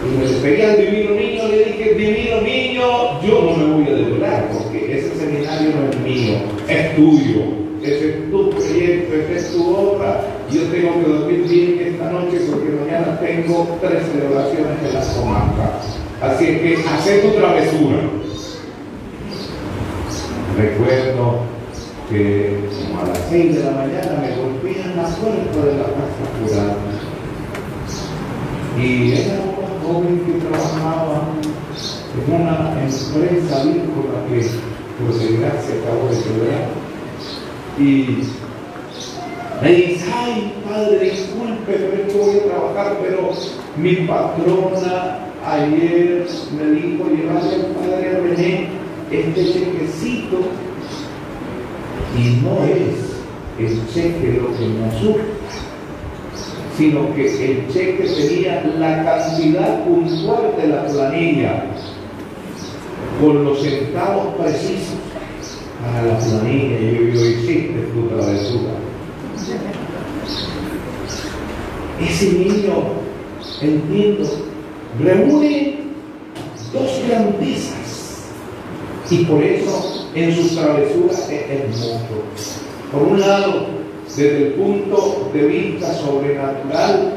Y 0.04 0.18
me 0.18 0.24
despedí 0.24 0.62
al 0.62 0.76
divino 0.78 1.10
niño, 1.10 1.48
le 1.48 1.64
dije, 1.64 1.94
divino 1.94 2.40
niño, 2.40 3.22
yo 3.22 3.42
no 3.42 3.56
me 3.56 3.74
voy 3.74 3.92
a 3.92 3.96
develar 3.96 4.48
porque 4.50 4.98
ese 4.98 5.14
seminario 5.16 5.70
no 5.76 5.90
es 5.90 6.00
mío, 6.00 6.38
es 6.66 6.96
tuyo 6.96 7.61
ese 7.82 8.08
es 8.10 8.30
tu 8.30 8.50
proyecto, 8.50 9.14
esa 9.14 9.32
es 9.32 9.52
tu 9.52 9.74
obra. 9.74 10.20
Yo 10.50 10.62
tengo 10.64 11.00
que 11.00 11.10
dormir 11.10 11.48
bien 11.48 11.94
esta 11.94 12.12
noche 12.12 12.40
porque 12.48 12.70
mañana 12.70 13.18
tengo 13.20 13.78
tres 13.80 14.04
celebraciones 14.12 14.78
en 14.86 14.94
la 14.94 15.00
comarca. 15.14 15.80
Así 16.20 16.44
es 16.44 16.60
que 16.60 16.88
hace 16.88 17.18
tu 17.18 17.30
travesura. 17.30 17.98
Recuerdo 20.56 21.40
que 22.08 22.58
a 23.02 23.08
las 23.08 23.18
seis 23.28 23.56
de 23.56 23.64
la 23.64 23.70
mañana 23.72 24.20
me 24.20 24.36
golpean 24.36 24.96
la 24.96 25.08
puerta 25.08 25.66
de 25.66 25.76
la 25.78 25.84
casa 25.84 26.24
jurada. 26.38 26.76
Y 28.78 29.12
era 29.12 29.40
una 29.42 29.82
joven 29.82 30.20
que 30.20 30.46
trabajaba 30.46 31.28
en 32.14 32.34
una 32.34 32.82
empresa 32.82 33.60
agrícola 33.60 34.26
que 34.28 34.46
por 35.02 35.18
desgracia 35.18 35.74
acabó 35.82 36.08
de 36.08 36.22
quebrar 36.22 36.81
y 37.78 38.06
me 39.62 39.72
dice, 39.72 40.04
ay 40.14 40.54
padre, 40.68 41.10
disculpe, 41.10 41.64
pero 41.66 41.92
es 41.92 42.12
que 42.12 42.18
voy 42.18 42.36
a 42.36 42.44
trabajar, 42.44 42.98
pero 43.00 43.30
mi 43.76 43.94
patrona 44.06 45.18
ayer 45.46 46.26
me 46.56 46.70
dijo 46.72 47.08
llevarle 47.08 47.54
al 47.54 47.66
padre 47.72 48.20
René 48.20 48.68
este 49.10 49.52
chequecito 49.52 50.40
y 52.16 52.40
no 52.42 52.64
es 52.64 53.12
el 53.58 53.88
cheque 53.92 54.40
lo 54.40 54.56
que 54.56 54.66
me 54.66 54.86
asusta, 54.86 55.22
sino 56.76 57.14
que 57.14 57.26
el 57.26 57.68
cheque 57.72 58.04
tenía 58.04 58.64
la 58.78 59.04
cantidad 59.04 59.84
puntual 59.84 60.54
de 60.60 60.68
la 60.68 60.86
planilla 60.86 61.64
con 63.20 63.44
los 63.44 63.62
centavos 63.62 64.34
precisos 64.34 65.11
para 65.82 66.02
la 66.02 66.18
planilla 66.18 66.78
y 66.78 66.84
yo 66.84 67.02
digo, 67.02 67.26
hiciste 67.26 67.88
tu 67.92 68.08
travesura. 68.08 68.72
Ese 72.00 72.32
niño, 72.32 72.74
entiendo, 73.60 74.28
reúne 75.00 75.78
dos 76.72 77.02
grandezas 77.08 78.28
y 79.10 79.24
por 79.24 79.42
eso 79.42 80.08
en 80.14 80.34
sus 80.34 80.54
travesuras 80.54 81.30
es 81.30 81.50
hermoso. 81.50 82.00
Por 82.92 83.02
un 83.02 83.20
lado, 83.20 83.66
desde 84.06 84.46
el 84.46 84.52
punto 84.54 85.30
de 85.32 85.46
vista 85.46 85.94
sobrenatural, 85.94 87.14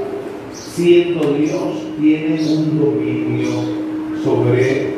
siendo 0.53 1.33
Dios, 1.33 1.83
tiene 1.99 2.41
un 2.53 2.79
dominio 2.79 3.49
sobre 4.23 4.95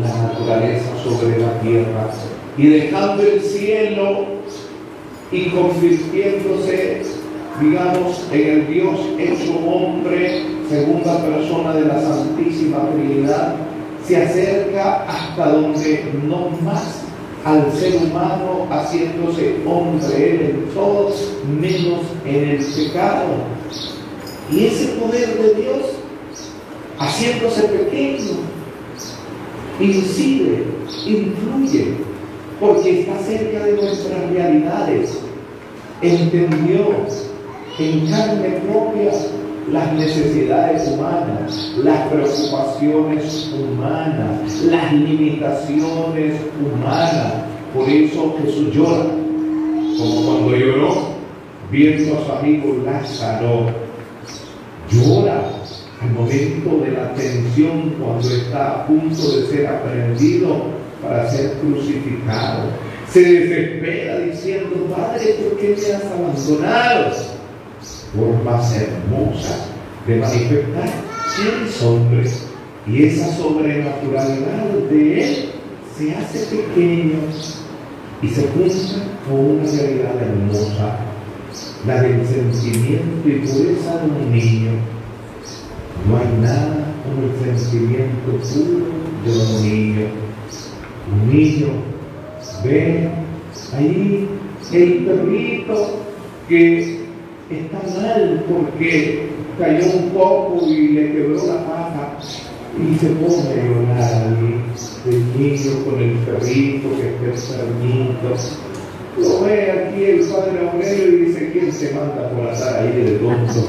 la 0.00 0.22
naturaleza, 0.22 0.90
sobre 1.02 1.38
la 1.38 1.60
tierra, 1.60 2.10
y 2.58 2.66
dejando 2.66 3.22
el 3.22 3.40
cielo 3.40 4.26
y 5.30 5.44
convirtiéndose, 5.50 7.02
digamos, 7.60 8.26
en 8.32 8.48
el 8.48 8.66
Dios 8.66 8.98
hecho 9.16 9.58
hombre, 9.64 10.42
segunda 10.68 11.22
persona 11.22 11.74
de 11.74 11.82
la 11.82 12.00
Santísima 12.00 12.90
Trinidad, 12.90 13.54
se 14.04 14.16
acerca 14.16 15.04
hasta 15.04 15.50
donde 15.50 16.12
no 16.26 16.50
más 16.64 17.04
al 17.44 17.72
ser 17.72 17.94
humano 17.96 18.66
haciéndose 18.70 19.56
hombre 19.64 20.50
en 20.50 20.68
todos, 20.74 21.34
menos 21.60 22.00
en 22.24 22.48
el 22.48 22.64
pecado. 22.64 23.26
Y 24.50 24.66
ese 24.66 24.88
poder 24.94 25.38
de 25.38 25.62
Dios, 25.62 25.82
haciéndose 26.98 27.62
pequeño, 27.68 28.38
incide, 29.78 30.64
influye 31.06 32.17
porque 32.60 33.00
está 33.00 33.18
cerca 33.18 33.64
de 33.64 33.72
nuestras 33.72 34.30
realidades. 34.30 35.18
Entendió 36.00 36.88
en 37.78 38.10
carne 38.10 38.60
propia 38.66 39.12
las 39.72 39.92
necesidades 39.92 40.88
humanas, 40.88 41.72
las 41.82 42.08
preocupaciones 42.08 43.52
humanas, 43.52 44.62
las 44.64 44.92
limitaciones 44.92 46.40
humanas. 46.60 47.34
Por 47.74 47.88
eso 47.88 48.36
Jesús 48.42 48.74
llora, 48.74 49.04
como 49.98 50.24
cuando 50.24 50.56
lloró 50.56 51.08
viendo 51.70 52.18
a 52.18 52.24
su 52.24 52.32
amigo 52.32 52.82
Lázaro. 52.84 53.66
Llora 54.90 55.42
al 56.00 56.10
momento 56.12 56.82
de 56.82 56.92
la 56.92 57.12
tensión 57.12 57.92
cuando 58.00 58.26
está 58.26 58.70
a 58.70 58.86
punto 58.86 59.16
de 59.16 59.46
ser 59.48 59.66
aprendido 59.66 60.62
para 61.02 61.30
ser 61.30 61.52
crucificado. 61.54 62.70
se 63.10 63.22
desespera 63.22 64.18
diciendo, 64.18 64.94
Padre, 64.94 65.36
¿por 65.42 65.58
qué 65.58 65.76
me 65.76 65.94
has 65.94 66.04
abandonado? 66.04 67.12
Formas 68.14 68.76
hermosas 68.76 69.68
de 70.06 70.16
manifestar 70.16 70.90
quién 71.36 71.68
es 71.68 71.82
hombre 71.82 72.24
y 72.86 73.04
esa 73.04 73.36
sobrenaturalidad 73.36 74.64
de 74.90 75.22
él 75.22 75.50
se 75.96 76.14
hace 76.14 76.56
pequeño 76.56 77.18
y 78.22 78.28
se 78.28 78.48
junta 78.48 78.74
con 79.28 79.40
una 79.40 79.70
realidad 79.70 80.22
hermosa, 80.22 80.96
la 81.86 82.02
del 82.02 82.26
sentimiento 82.26 83.28
y 83.28 83.32
pureza 83.32 83.98
de 83.98 84.10
un 84.10 84.32
niño. 84.32 84.70
No 86.08 86.16
hay 86.16 86.40
nada 86.40 86.94
como 87.04 87.26
el 87.26 87.56
sentimiento 87.56 88.30
puro 88.30 88.86
de 89.24 89.38
un 89.38 89.62
niño. 89.62 90.27
Un 91.10 91.32
niño 91.32 91.68
ve 92.64 93.08
ahí 93.76 94.28
el 94.72 95.04
perrito 95.04 96.00
que 96.48 96.98
está 97.50 97.78
mal 98.00 98.44
porque 98.48 99.28
cayó 99.58 99.86
un 99.96 100.10
poco 100.10 100.66
y 100.66 100.88
le 100.88 101.12
quebró 101.12 101.46
la 101.46 101.66
pata 101.66 102.18
y 102.78 102.94
se 102.96 103.08
pone 103.08 103.48
a 103.48 103.64
llorar 103.64 104.22
ahí 104.28 104.62
el 105.06 105.40
niño 105.40 105.84
con 105.84 106.02
el 106.02 106.12
perrito 106.18 106.88
que 106.96 107.30
está 107.34 107.54
enfermito. 107.54 108.36
Lo 109.18 109.44
ve 109.44 109.72
aquí 109.72 110.04
el 110.04 110.20
padre 110.26 110.68
Aurelio 110.68 111.08
y 111.08 111.24
dice, 111.24 111.50
¿quién 111.52 111.72
se 111.72 111.92
manda 111.94 112.30
por 112.30 112.52
estar 112.52 112.82
ahí 112.82 112.92
de 112.92 113.18
tonto? 113.18 113.68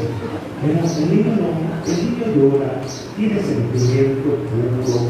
Pero 0.61 0.79
el 0.79 1.09
niño 1.09 1.37
no, 1.37 1.49
el 1.87 1.95
niño 2.05 2.51
llora, 2.51 2.81
tiene 3.17 3.41
sentimiento 3.41 4.29
puro, 4.45 5.09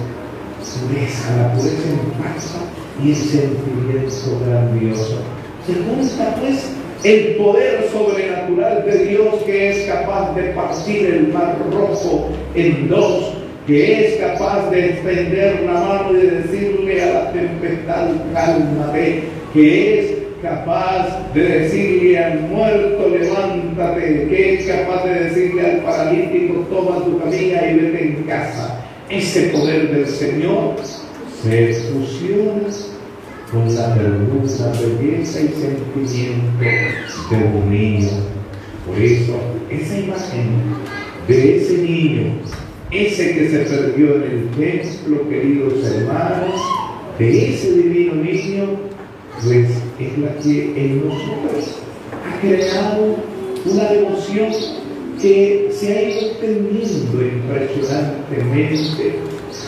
pureza, 0.59 1.37
la 1.37 1.53
pureza 1.53 1.89
paz 2.21 2.55
y 3.03 3.09
el 3.09 3.15
sentimiento 3.15 4.39
grandioso. 4.45 5.21
Se 5.65 5.73
junta 5.73 6.35
pues 6.39 6.71
el 7.03 7.35
poder 7.37 7.87
sobrenatural 7.91 8.85
de 8.85 9.05
Dios 9.05 9.35
que 9.45 9.69
es 9.69 9.89
capaz 9.89 10.35
de 10.35 10.43
partir 10.49 11.05
el 11.05 11.33
mar 11.33 11.57
rojo 11.71 12.29
en 12.55 12.89
dos, 12.89 13.33
que 13.65 14.07
es 14.07 14.15
capaz 14.17 14.69
de 14.69 14.89
extender 14.89 15.61
la 15.65 15.73
mano 15.73 16.11
y 16.11 16.25
de 16.25 16.31
decirle 16.41 17.03
a 17.03 17.13
la 17.13 17.31
tempestad, 17.31 18.09
cálmate, 18.33 19.23
que 19.53 19.99
es 19.99 20.17
capaz 20.41 21.33
de 21.33 21.43
decirle 21.43 22.17
al 22.17 22.39
muerto, 22.41 23.09
levántate, 23.09 24.27
que 24.29 24.53
es 24.55 24.65
capaz 24.67 25.05
de 25.05 25.23
decirle 25.25 25.65
al 25.65 25.77
paralítico, 25.77 26.65
toma 26.69 27.03
tu 27.05 27.19
camilla 27.19 27.71
y 27.71 27.75
vete 27.75 28.03
en 28.03 28.23
casa. 28.23 28.88
Ese 29.09 29.49
poder 29.49 29.89
del 29.89 30.07
Señor 30.07 30.75
se 31.41 31.73
fusiona 31.73 32.69
con 33.51 33.73
la 33.73 33.95
ternura, 33.95 34.71
belleza 34.99 35.41
y 35.41 35.47
sentimiento 35.47 36.59
de 37.31 37.37
un 37.37 37.71
niño. 37.71 38.09
Por 38.85 38.99
eso, 38.99 39.39
esa 39.71 39.99
imagen 39.99 40.75
de 41.27 41.57
ese 41.57 41.77
niño, 41.79 42.33
ese 42.91 43.33
que 43.33 43.49
se 43.49 43.59
perdió 43.59 44.15
en 44.17 44.23
el 44.23 44.49
templo, 44.51 45.27
queridos 45.27 45.83
hermanos, 45.85 46.61
de 47.17 47.49
ese 47.49 47.71
divino 47.77 48.13
niño, 48.13 48.65
pues 49.43 49.69
es 49.99 50.17
la 50.19 50.35
que 50.35 50.73
en 50.75 51.07
nosotros 51.07 51.79
ha 52.13 52.39
creado 52.41 53.17
una 53.65 53.83
devoción 53.85 54.78
que 55.21 55.69
se 55.73 55.97
ha 55.97 56.01
ido 56.09 56.19
extendiendo 56.31 57.21
impresionantemente 57.21 59.19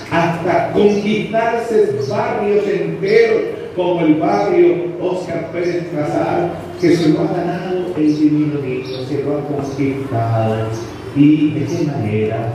hasta 0.10 0.72
conquistarse 0.74 2.00
barrios 2.10 2.68
enteros 2.68 3.42
como 3.76 4.02
el 4.02 4.16
barrio 4.16 4.92
Oscar 5.02 5.52
Pérez 5.52 5.88
Casal, 5.96 6.52
que 6.80 6.96
se 6.96 7.10
lo 7.10 7.22
ha 7.22 7.28
ganado 7.28 7.94
el 7.96 8.20
divino 8.20 8.60
niño, 8.62 9.06
se 9.08 9.24
lo 9.24 9.38
ha 9.38 9.48
conquistado. 9.48 10.68
Y 11.16 11.52
de 11.52 11.66
qué 11.66 11.84
manera 11.86 12.54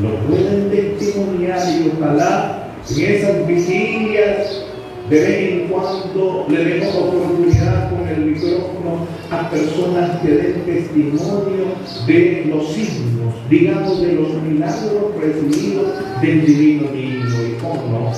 lo 0.00 0.14
pueden 0.26 0.70
testimoniar 0.70 1.58
y 1.68 1.92
ojalá 1.96 2.68
en 2.88 3.14
esas 3.14 3.46
vigilias 3.46 4.64
de 5.08 5.20
vez 5.20 5.52
en 5.52 5.68
cuando 5.68 6.46
le 6.48 6.64
demos 6.64 6.94
oportunidad 6.94 7.90
con 7.90 8.08
el 8.08 8.26
micrófono 8.26 9.06
a 9.40 9.50
personas 9.50 10.20
que 10.20 10.28
den 10.28 10.64
testimonio 10.66 11.72
de 12.06 12.44
los 12.48 12.72
signos, 12.72 13.34
digamos 13.48 14.00
de 14.02 14.12
los 14.12 14.34
milagros 14.42 15.14
recibidos 15.18 15.88
del 16.20 16.44
divino 16.44 16.90
niño. 16.90 17.26
Y 17.48 17.60
cómo 17.60 17.88
no, 17.90 18.12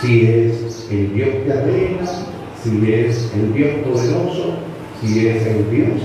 si 0.00 0.26
es 0.26 0.86
el 0.90 1.14
Dios 1.14 1.30
que 1.44 1.52
reina, 1.52 2.06
si 2.62 2.92
es 2.92 3.32
el 3.34 3.52
Dios 3.54 3.70
poderoso, 3.84 4.54
si 5.00 5.26
es 5.26 5.46
el 5.46 5.70
Dios 5.70 6.00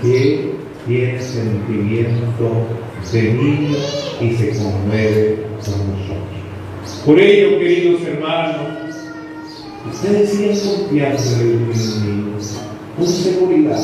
que 0.00 0.52
tiene 0.86 1.20
sentimiento 1.20 2.66
de 3.12 3.34
niño 3.34 3.78
y 4.20 4.32
se 4.32 4.50
conmueve 4.58 5.46
con 5.64 5.90
nosotros. 5.90 7.02
Por 7.04 7.20
ello, 7.20 7.58
queridos 7.58 8.02
hermanos, 8.02 8.82
Ustedes 9.90 10.30
siguen 10.30 10.58
confiando 10.60 11.22
en 11.40 11.40
el 11.40 11.66
niño 11.68 12.38
con 12.96 13.06
seguridad 13.06 13.80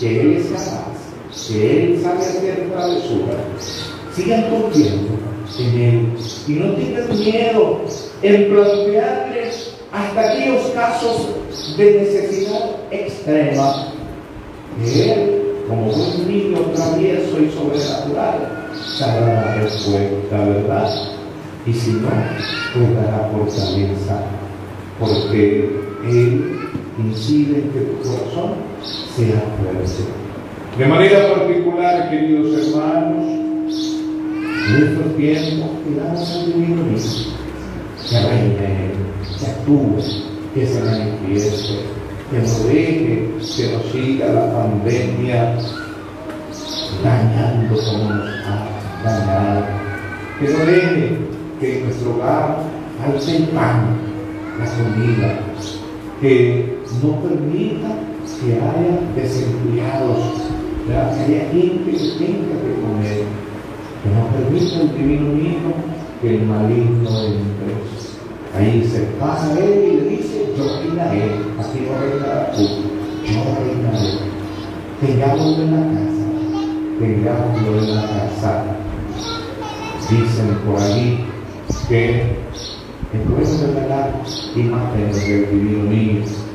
que 0.00 0.20
Él 0.20 0.36
es 0.36 0.46
capaz, 0.46 1.48
que 1.48 1.84
Él 1.84 2.00
sabe 2.02 2.18
hacer 2.18 2.70
travesura. 2.70 3.34
Sigan 4.14 4.50
confiando 4.50 5.08
en 5.58 5.80
Él 5.80 6.08
y 6.46 6.52
no 6.52 6.74
tengan 6.74 7.18
miedo 7.18 7.80
en 8.22 8.48
plantearles 8.50 9.74
hasta 9.92 10.30
aquellos 10.30 10.66
casos 10.74 11.28
de 11.76 12.00
necesidad 12.00 12.76
extrema. 12.90 13.88
Que 14.82 15.12
Él, 15.12 15.42
como 15.68 15.92
un 15.92 16.28
niño 16.28 16.60
travieso 16.74 17.40
y 17.40 17.50
sobrenatural, 17.50 18.68
sabrá 18.98 19.26
la 19.26 19.54
respuesta, 19.56 20.38
¿verdad? 20.38 20.90
Y 21.66 21.72
si 21.72 21.90
no, 21.92 22.08
pues 22.74 22.94
dará 22.94 23.30
fortaleza 23.32 24.22
porque 24.98 25.70
Él 26.04 26.59
incide 27.08 27.62
que 27.72 27.80
tu 27.80 28.08
corazón 28.08 28.52
sea 29.16 29.42
fuerte. 29.58 30.04
De 30.78 30.86
manera 30.86 31.34
particular, 31.34 32.10
queridos 32.10 32.68
hermanos, 32.68 33.40
en 34.68 34.82
estos 34.84 35.16
tiempos 35.16 35.70
pidamos 35.86 36.30
al 36.30 36.46
divino 36.46 36.82
que 38.08 38.18
reine, 38.18 38.92
que 39.38 39.46
actúe, 39.46 39.96
que 40.54 40.66
se 40.66 40.80
manifieste, 40.80 41.74
que 42.30 42.38
no 42.38 42.68
deje 42.68 43.30
que 43.56 43.72
nos 43.72 43.92
siga 43.92 44.32
la 44.32 44.52
pandemia 44.52 45.58
dañando 47.02 47.76
como 47.76 48.14
nos 48.14 48.28
ha 48.46 48.68
dañado, 49.04 49.66
que 50.38 50.48
no 50.48 50.58
deje 50.58 51.18
que 51.60 51.78
en 51.78 51.84
nuestro 51.84 52.14
hogar 52.14 52.58
alce 53.04 53.36
el 53.36 53.44
pan 53.48 53.98
la 54.58 54.66
comida, 54.66 55.40
que 56.20 56.79
no 57.02 57.20
permita 57.20 57.88
que 58.40 58.52
haya 58.54 59.00
desempleados, 59.14 60.18
que 60.86 60.94
haya 60.94 61.50
gente 61.50 61.90
que 61.90 62.08
tenga 62.18 62.54
que 62.60 62.72
comer, 62.80 63.24
que 64.02 64.08
no 64.10 64.26
permita 64.34 64.80
el 64.80 64.96
divino 64.96 65.28
mismo 65.32 65.72
que 66.20 66.36
el 66.36 66.42
maligno 66.46 67.10
entre. 67.24 67.70
Ahí 68.52 68.84
se 68.90 69.00
pasa 69.20 69.58
él 69.58 69.84
y 69.84 69.96
le 69.96 70.16
dice, 70.16 70.52
yo 70.56 70.64
reinaré, 70.82 71.30
así 71.58 71.86
no 71.86 72.00
reinará 72.00 72.52
tú, 72.52 72.62
yo 73.24 73.40
reinaré. 73.60 74.10
Tengámoslo 75.00 75.62
en 75.62 75.70
la 75.70 75.82
casa, 75.94 76.26
tengámoslo 76.98 77.78
en 77.78 77.94
la 77.94 78.02
casa. 78.02 78.64
Dicen 80.10 80.58
por 80.66 80.82
ahí 80.82 81.24
que 81.88 82.24
pueden 83.12 83.74
regalar 83.74 84.22
imágenes 84.56 85.28
del 85.28 85.50
divino 85.50 85.84
niño. 85.84 86.49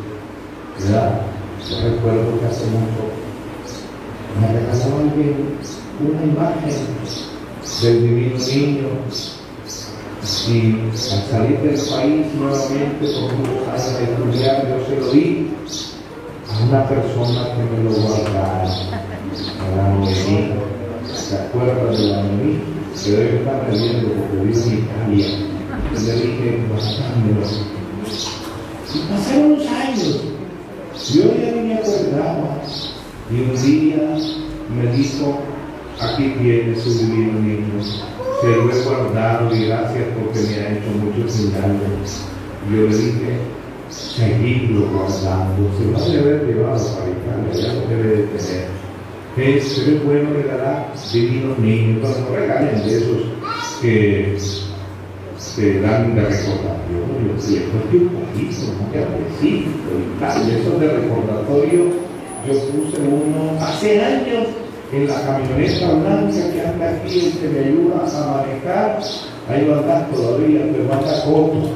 ¿Verdad? 0.79 1.21
Yo 1.69 1.81
recuerdo 1.81 2.39
que 2.39 2.45
hace 2.45 2.65
mucho 2.67 3.25
me 4.39 4.47
regaló 4.47 4.97
alguien 4.97 5.57
una 5.99 6.23
imagen 6.23 6.83
del 7.81 8.01
divino 8.01 8.37
niño 8.37 8.87
y 10.47 10.89
al 10.91 10.97
salir 10.97 11.59
del 11.61 11.79
país 11.79 12.25
nuevamente 12.35 13.07
por 13.13 13.33
unos 13.33 13.67
años 13.69 13.97
de 13.97 14.03
estudiar 14.03 14.67
yo 14.67 14.85
se 14.85 14.99
lo 14.99 15.11
di 15.11 15.51
a 16.49 16.63
una 16.67 16.89
persona 16.89 17.53
que 17.55 17.63
me 17.63 17.89
lo 17.89 17.95
guardara 17.95 18.63
a 18.63 19.75
la 19.77 19.89
Noemí 19.89 20.53
¿se 21.13 21.35
acuerdan 21.37 21.95
de 21.95 22.07
la 22.07 22.23
Noemí? 22.23 22.59
que 23.03 23.11
debe 23.11 23.37
estar 23.37 23.67
leyendo 23.71 24.09
porque 24.09 24.45
vive 24.45 24.63
en 24.63 24.79
Italia 24.79 25.55
le 25.91 26.13
dije, 26.13 26.65
guardándolo. 26.67 27.47
Y 28.93 28.99
pasaron 29.09 29.49
los 29.51 29.67
años. 29.67 30.34
Yo 31.13 31.23
ya 31.39 31.51
ni 31.51 31.67
me 31.67 31.75
acordaba. 31.75 32.61
Y 33.31 33.41
un 33.41 33.61
día 33.61 34.17
me 34.69 34.91
dijo, 34.91 35.39
aquí 35.99 36.33
tiene 36.39 36.75
su 36.75 36.97
divino 36.97 37.39
niño. 37.39 37.83
Se 38.41 38.47
lo 38.47 38.71
he 38.71 38.83
guardado 38.83 39.55
y 39.55 39.67
gracias 39.67 40.05
porque 40.19 40.39
me 40.39 40.55
ha 40.55 40.71
hecho 40.73 40.91
muchos 40.99 41.39
milagros. 41.39 42.21
Yo 42.71 42.81
le 42.81 42.97
dije, 42.97 43.37
seguirlo 43.89 44.87
guardando. 44.89 45.69
Se 45.77 45.91
va 45.91 45.99
a 45.99 46.21
haber 46.21 46.47
llevado 46.47 46.95
para 46.95 47.11
Italia, 47.11 47.67
ya 47.67 47.73
lo 47.73 47.87
debe 47.87 48.17
de 48.17 48.23
tener. 48.23 48.75
Es, 49.37 49.77
es 49.77 50.03
bueno 50.03 50.29
regalar 50.33 50.93
divinos 51.11 51.59
niños, 51.59 52.17
no 52.19 52.35
regalen 52.35 52.83
de 52.83 52.97
esos 52.97 53.21
que 53.81 54.37
se 55.37 55.81
dan 55.81 56.15
de 56.15 56.21
recordatorio, 56.21 57.01
y 57.19 57.53
después 57.53 57.91
de 57.91 57.97
un 57.97 58.09
poquito, 58.09 58.61
no 58.79 58.91
que 58.91 59.03
aprecito 59.03 59.89
y 59.99 60.19
tal, 60.19 60.49
esos 60.49 60.79
de 60.79 60.87
recordatorio, 60.87 61.83
yo 62.47 62.53
puse 62.53 63.01
uno 63.01 63.59
hace 63.59 64.01
años 64.01 64.47
en 64.93 65.07
la 65.07 65.21
camioneta 65.21 65.87
blanca 65.93 66.53
que 66.53 66.61
anda 66.61 66.89
aquí, 66.89 67.19
el 67.19 67.31
que 67.39 67.47
me 67.49 67.59
ayuda 67.59 67.95
a 68.05 68.43
manejar, 68.43 68.99
ahí 69.49 69.67
va 69.67 69.75
a 69.75 69.79
andar 69.79 70.09
todavía, 70.09 70.61
pero 70.71 70.93
anda 70.93 71.23
corto, 71.25 71.69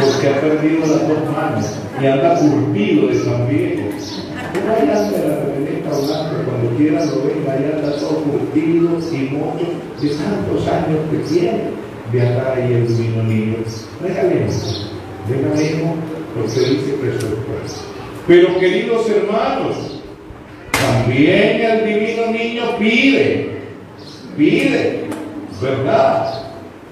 porque 0.00 0.28
ha 0.28 0.40
perdido 0.40 0.80
las 0.80 1.08
dos 1.08 1.32
manos 1.32 1.66
y 2.02 2.06
anda 2.06 2.38
curtido 2.38 3.08
de 3.08 3.14
San 3.14 3.48
Viejo. 3.48 3.82
Pero 4.52 4.72
ahí 4.72 4.82
anda 4.82 5.18
la 5.26 5.38
camioneta 5.38 5.90
blanca, 5.90 6.36
cuando 6.44 6.76
quiera 6.76 7.04
lo 7.06 7.16
ven, 7.22 7.46
ahí 7.48 7.72
anda 7.72 7.96
todo 7.96 8.16
curtido 8.24 8.98
y 9.10 9.34
mucho 9.34 9.66
de 10.00 10.08
tantos 10.08 10.68
años 10.68 10.98
que 11.10 11.16
tiene 11.32 11.83
ahí 12.12 12.72
el 12.72 12.88
divino 12.88 13.22
niño. 13.22 13.56
Regalemos, 14.02 14.90
regalemos 15.28 15.96
lo 16.36 16.42
que 16.46 16.60
dice 16.60 16.92
presupuesto. 17.00 17.80
Pero 18.26 18.58
queridos 18.58 19.08
hermanos, 19.08 20.00
también 20.72 21.60
el 21.60 21.86
divino 21.86 22.26
niño 22.30 22.78
pide, 22.78 23.58
pide, 24.36 25.04
¿verdad? 25.60 26.42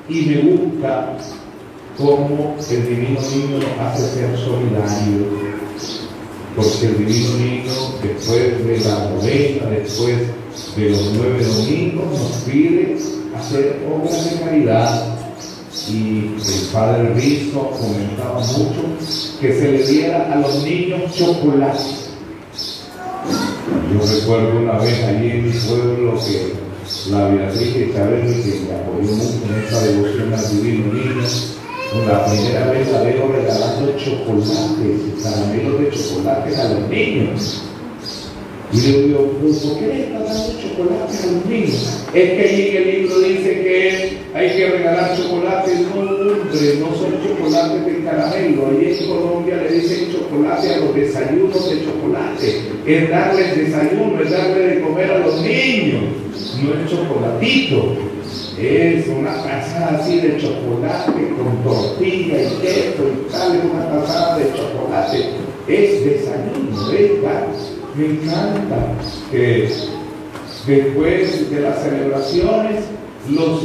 Y 0.09 0.22
me 0.22 0.37
gusta 0.42 1.16
cómo 1.96 2.57
el 2.70 2.88
divino 2.88 3.20
niño 3.20 3.59
nos 3.59 3.87
hace 3.87 4.14
ser 4.14 4.37
solidarios. 4.38 6.09
Porque 6.55 6.87
el 6.87 6.98
divino 6.98 7.37
niño, 7.38 7.72
después 8.03 8.66
de 8.66 8.79
la 8.90 9.09
novena, 9.09 9.70
después 9.70 10.18
de 10.77 10.90
los 10.90 11.12
nueve 11.14 11.44
domingos, 11.44 12.07
nos 12.11 12.42
pide 12.42 12.96
hacer 13.42 13.76
obras 13.92 14.31
de 14.31 14.40
caridad. 14.40 15.07
Y 15.88 16.37
el 16.37 16.68
padre 16.72 17.14
Rizo 17.14 17.70
comentaba 17.70 18.40
mucho 18.40 18.83
que 19.40 19.52
se 19.52 19.72
le 19.72 19.87
diera 19.87 20.33
a 20.33 20.37
los 20.37 20.62
niños 20.62 21.12
chocolate. 21.14 21.81
Yo 23.92 24.00
recuerdo 24.00 24.61
una 24.61 24.78
vez 24.78 25.02
allí 25.05 25.31
en 25.31 25.46
mi 25.46 25.52
pueblo 25.52 26.18
que 26.18 26.52
la 27.11 27.28
Beatriz 27.28 27.76
Isabel, 27.76 28.42
que 28.42 28.61
me 28.68 28.74
apoyó 28.74 29.12
mucho 29.12 29.40
en 29.48 29.64
esta 29.64 29.81
devoción 29.81 30.35
al 30.35 30.50
divino 30.50 30.92
niño, 30.92 31.22
la 32.07 32.26
primera 32.26 32.70
vez 32.70 32.92
la 32.92 33.02
veo 33.02 33.33
regalando 33.33 33.96
chocolates, 33.96 35.22
caramelos 35.22 35.81
de 35.81 35.90
chocolate 35.90 36.57
a 36.57 36.68
los 36.68 36.88
niños. 36.88 37.62
Y 38.72 38.80
le 38.80 39.02
digo, 39.02 39.18
¿por 39.18 39.78
qué 39.78 39.87
le 39.87 40.02
está 40.04 40.18
dando 40.20 40.61
chocolate 40.61 41.18
a 41.18 41.32
los 41.32 41.46
niños? 41.46 42.04
Es 42.14 42.30
que 42.30 42.40
ahí 42.40 42.68
en 42.70 42.76
el 42.76 43.02
libro 43.02 43.20
dice 43.20 43.50
que 43.62 44.18
hay 44.35 44.56
que 44.56 44.66
regalar 44.66 45.14
chocolates, 45.14 45.80
no 45.80 46.00
hombre, 46.00 46.74
no 46.80 46.87
son 46.96 47.12
chocolates 47.22 47.85
de 47.85 48.04
caramelo. 48.04 48.68
Ahí 48.68 48.96
en 48.98 49.08
Colombia 49.08 49.56
le 49.56 49.72
dicen 49.72 50.11
chocolate 50.11 50.74
a 50.74 50.76
los 50.78 50.94
desayunos 50.94 51.70
de 51.70 51.85
chocolate. 51.85 52.61
Es 52.87 53.11
darles 53.11 53.56
desayuno, 53.56 54.22
es 54.22 54.30
darle 54.30 54.66
de 54.66 54.80
comer 54.80 55.11
a 55.11 55.18
los 55.18 55.42
niños. 55.42 56.02
No 56.62 56.72
es 56.72 56.90
chocolatito. 56.90 57.96
Es 58.58 59.06
una 59.08 59.35
taza 59.42 59.98
así 59.98 60.20
de 60.20 60.38
chocolate 60.38 61.12
con 61.37 61.62
tortilla 61.62 62.42
y 62.42 62.56
queso 62.62 63.02
y 63.02 63.30
tal, 63.30 63.61
una 63.70 63.87
taza 63.88 64.38
de 64.38 64.44
chocolate. 64.54 65.24
Es 65.68 66.04
desayuno, 66.04 66.92
es 66.92 67.22
dar 67.22 67.48
me 67.94 68.07
encanta 68.07 68.94
que 69.31 69.68
después 70.66 71.50
de 71.50 71.61
las 71.61 71.83
celebraciones 71.83 72.85
los 73.28 73.62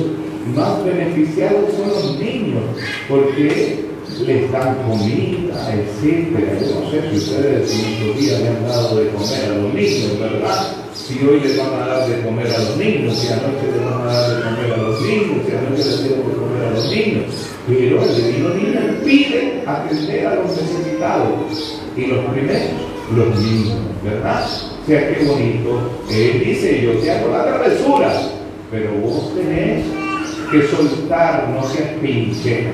más 0.53 0.83
beneficiados 0.83 1.73
son 1.73 1.89
los 1.89 2.19
niños, 2.19 2.63
porque 3.07 3.85
les 4.25 4.51
dan 4.51 4.75
comida, 4.87 5.73
etc. 5.73 6.27
Yo 6.61 6.79
no 6.81 6.91
sé 6.91 7.09
si 7.09 7.17
ustedes 7.17 7.73
en 7.73 7.85
estos 7.85 8.19
días 8.19 8.41
le 8.41 8.47
han 8.49 8.67
dado 8.67 8.99
de 8.99 9.09
comer 9.09 9.45
a 9.45 9.57
los 9.57 9.73
niños, 9.73 10.19
¿verdad? 10.19 10.73
Si 10.93 11.25
hoy 11.25 11.39
les 11.39 11.57
van 11.57 11.73
a 11.73 11.87
dar 11.87 12.09
de 12.09 12.21
comer 12.21 12.47
a 12.47 12.57
los 12.59 12.77
niños, 12.77 13.17
si 13.17 13.27
anoche 13.27 13.71
les 13.71 13.85
van 13.85 14.01
a 14.01 14.05
dar 14.05 14.35
de 14.35 14.43
comer 14.43 14.73
a 14.73 14.77
los 14.77 15.01
niños, 15.01 15.45
si 15.45 15.55
anoche 15.55 15.77
les 15.77 16.03
dieron 16.03 16.27
de 16.27 16.35
comer 16.35 16.63
a 16.63 16.71
los 16.71 16.91
niños. 16.91 17.25
Pero 17.67 18.03
el 18.03 18.15
divino 18.15 18.49
niño 18.49 18.79
pide 19.03 19.63
atender 19.65 20.27
a 20.27 20.35
los 20.35 20.57
necesitados. 20.57 21.81
Y 21.95 22.05
los 22.07 22.25
primeros 22.25 22.96
los 23.15 23.39
niños, 23.39 23.77
¿verdad? 24.03 24.45
O 24.83 24.85
sea, 24.85 25.13
qué 25.13 25.25
bonito. 25.25 25.91
Él 26.09 26.43
dice, 26.45 26.81
yo 26.81 26.91
te 26.99 27.11
hago 27.11 27.29
la 27.31 27.45
travesura, 27.45 28.13
pero 28.71 28.91
vos 29.03 29.33
tenés 29.35 29.85
que 30.51 30.67
soltar, 30.67 31.49
no 31.49 31.63
seas 31.67 31.89
pinche. 32.01 32.67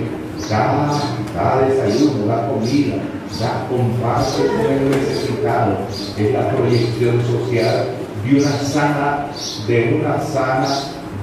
Da, 0.50 0.92
da 1.36 1.62
desayuno, 1.62 2.26
da 2.26 2.48
comida, 2.48 2.96
da 3.40 3.68
comparte 3.70 4.46
con 4.46 4.72
el 4.72 4.90
necesitado. 4.90 5.78
Es 6.18 6.34
la 6.34 6.50
proyección 6.50 7.22
social 7.22 7.88
de 8.26 8.40
una 8.40 8.52
sana, 8.52 9.28
de 9.68 10.00
una 10.02 10.20
sana 10.20 10.68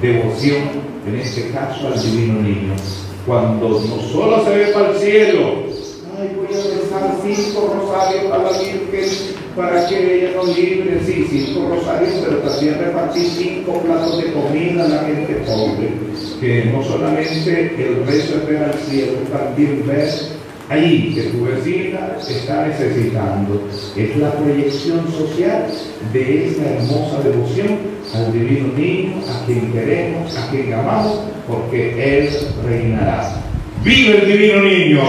devoción, 0.00 0.62
en 1.06 1.16
este 1.16 1.50
caso 1.50 1.88
al 1.88 2.02
divino 2.02 2.40
niño. 2.40 2.74
Cuando 3.26 3.68
no 3.68 4.02
solo 4.10 4.44
se 4.44 4.50
ve 4.50 4.66
para 4.68 4.90
el 4.90 4.98
cielo, 4.98 5.54
a 7.30 8.38
la 8.38 8.50
Virgen 8.58 8.80
para 9.56 9.86
que 9.86 10.16
ella 10.16 10.36
nos 10.36 10.56
libre, 10.56 11.00
sí, 11.04 11.26
cinco 11.30 11.68
rosarios, 11.68 12.14
pero 12.24 12.38
también 12.38 12.78
repartir 12.78 13.24
cinco 13.24 13.80
platos 13.80 14.18
de 14.18 14.32
comida 14.32 14.84
a 14.84 14.88
la 14.88 15.02
gente 15.04 15.34
pobre, 15.46 15.90
que 16.40 16.64
no 16.72 16.82
solamente 16.82 17.74
el 17.78 18.06
rezo 18.06 18.36
es 18.36 18.46
ver 18.46 18.64
al 18.64 18.74
cielo, 18.74 19.12
también 19.32 19.86
ver 19.86 20.08
ahí 20.68 21.12
que 21.14 21.22
tu 21.24 21.44
vecina 21.44 22.16
está 22.28 22.66
necesitando. 22.66 23.62
Es 23.96 24.16
la 24.16 24.32
proyección 24.32 25.06
social 25.12 25.66
de 26.12 26.48
esta 26.48 26.70
hermosa 26.70 27.20
devoción 27.24 27.78
al 28.14 28.32
divino 28.32 28.72
niño, 28.76 29.22
a 29.28 29.46
quien 29.46 29.72
queremos, 29.72 30.36
a 30.36 30.50
quien 30.50 30.72
amamos, 30.72 31.20
porque 31.46 32.18
Él 32.18 32.30
reinará. 32.64 33.36
¡Vive 33.82 34.18
el 34.18 34.26
divino 34.26 34.62
niño! 34.62 35.00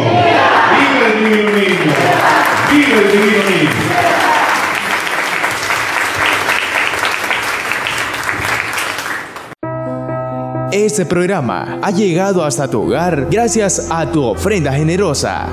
¡Vive 1.22 1.40
el 1.40 1.46
divino 1.46 1.94
el 2.72 3.12
divino 3.12 3.44
niño! 3.50 3.70
Este 10.72 11.06
programa 11.06 11.78
ha 11.84 11.92
llegado 11.92 12.44
hasta 12.44 12.68
tu 12.68 12.82
hogar 12.82 13.28
gracias 13.30 13.88
a 13.92 14.10
tu 14.10 14.24
ofrenda 14.24 14.74
generosa. 14.74 15.48